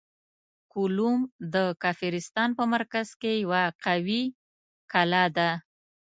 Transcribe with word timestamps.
کولوم 0.73 1.19
د 1.53 1.55
کافرستان 1.83 2.49
په 2.57 2.63
مرکز 2.73 3.07
کې 3.21 3.31
یوه 3.43 3.63
قوي 3.83 4.23
کلا 4.91 5.25
ده. 5.37 5.49